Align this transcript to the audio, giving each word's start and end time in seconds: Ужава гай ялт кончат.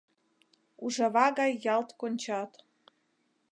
Ужава 0.83 1.27
гай 1.39 1.51
ялт 1.73 1.89
кончат. 1.99 2.51